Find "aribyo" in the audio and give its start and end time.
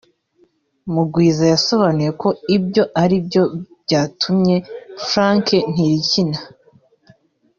3.03-3.43